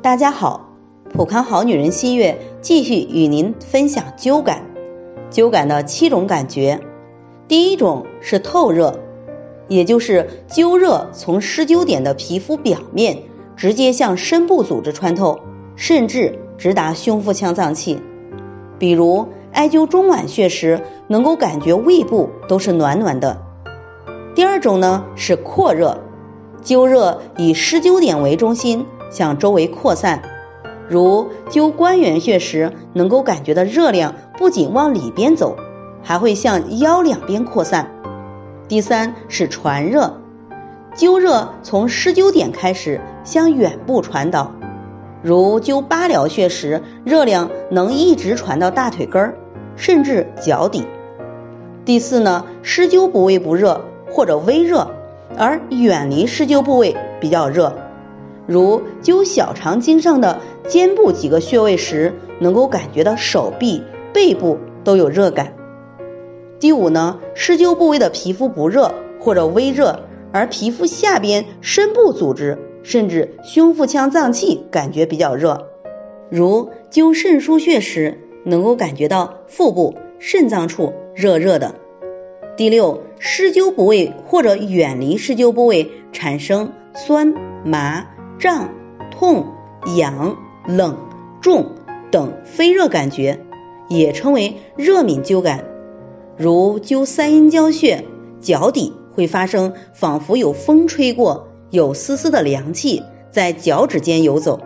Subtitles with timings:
[0.00, 0.68] 大家好，
[1.12, 4.62] 普康好女人新月继续与您分享灸感。
[5.32, 6.78] 灸感的七种感觉，
[7.48, 9.00] 第一种是透热，
[9.66, 13.24] 也就是灸热从施灸点的皮肤表面
[13.56, 15.40] 直接向深部组织穿透，
[15.74, 18.00] 甚至直达胸腹腔脏器。
[18.78, 23.42] 比如艾灸中脘穴时，能够感觉胃部都是暖暖的。
[24.36, 25.98] 第二种呢是扩热，
[26.62, 28.86] 灸热以施灸点为中心。
[29.10, 30.22] 向周围扩散，
[30.88, 35.56] 如灸关元穴时，能够感觉到热量不仅往里边走，
[36.02, 37.90] 还会向腰两边扩散。
[38.68, 40.20] 第三是传热，
[40.94, 44.52] 灸热从施灸点开始向远部传导，
[45.22, 49.34] 如灸八髎穴时，热量能一直传到大腿根儿，
[49.76, 50.86] 甚至脚底。
[51.84, 53.80] 第四呢，施灸部位不热
[54.10, 54.90] 或者微热，
[55.38, 57.74] 而远离施灸部位比较热。
[58.48, 63.82] 如灸小肠经上的肩部几个穴位时，能够感觉到手臂、
[64.14, 65.52] 背部都有热感。
[66.58, 70.00] 第五呢，施灸部位的皮肤不热或者微热，
[70.32, 75.68] 而皮肤下边深部组织甚至胸腹腔脏器感觉比较热。
[76.30, 81.74] 如灸肾腧穴时，能够感觉到腹部肾脏处热热的。
[82.56, 88.06] 第六，施灸部位或者远离施灸部位产生酸麻。
[88.38, 88.70] 胀、
[89.10, 89.54] 痛、
[89.96, 90.36] 痒、
[90.66, 90.96] 冷、
[91.40, 91.72] 重
[92.10, 93.40] 等非热感觉，
[93.88, 95.64] 也称为热敏灸感。
[96.36, 98.04] 如灸三阴交穴，
[98.40, 104.60] 脚底会发生仿佛有风吹过，有丝丝的凉气在脚趾间游走。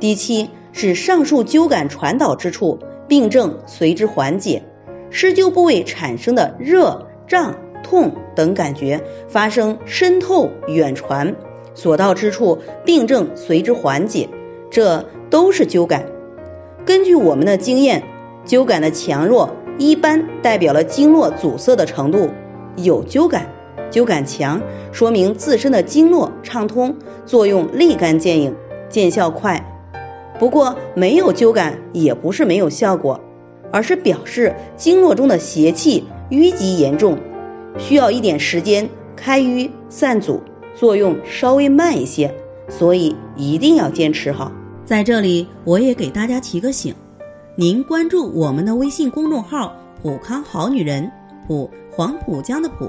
[0.00, 4.62] 第七是上述灸感传导之处，病症随之缓解，
[5.10, 11.36] 施灸部位产生的热、胀、痛等感觉发生渗透、远传。
[11.78, 14.28] 所到之处，病症随之缓解，
[14.68, 16.06] 这都是灸感。
[16.84, 18.02] 根据我们的经验，
[18.44, 22.30] 灸感的强弱一般代表了经络阻塞的程度。
[22.74, 23.52] 有灸感，
[23.92, 26.96] 灸感强，说明自身的经络畅通，
[27.26, 28.56] 作用立竿见影，
[28.88, 29.64] 见效快。
[30.40, 33.20] 不过没有灸感也不是没有效果，
[33.70, 37.18] 而是表示经络中的邪气淤积严重，
[37.78, 40.42] 需要一点时间开瘀散阻。
[40.78, 42.32] 作用稍微慢一些，
[42.68, 44.52] 所以一定要坚持好。
[44.84, 46.94] 在这里，我也给大家提个醒：
[47.56, 51.10] 您关注我们的微信公众号“普康好女人”，
[51.48, 52.88] 普黄浦江的浦，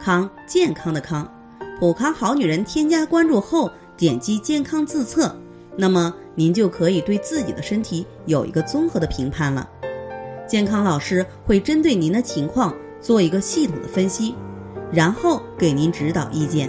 [0.00, 1.32] 康健康的康，
[1.78, 2.64] 普康好女人。
[2.64, 5.32] 添加关注后，点击健康自测，
[5.76, 9.68] 那么您就可以对自己的身体有一个综合的评判了。
[10.48, 14.34] 健康老师会针对您的情况做一个系统的分析，
[14.90, 16.68] 然后给您指导意见。